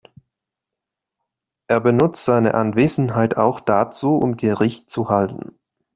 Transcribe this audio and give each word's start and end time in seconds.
Er 1.67 1.79
benutzt 1.79 2.23
seine 2.25 2.55
Anwesenheit 2.55 3.37
auch 3.37 3.59
dazu, 3.59 4.15
um 4.15 4.35
Gericht 4.35 4.89
zu 4.89 5.09
halten. 5.09 5.59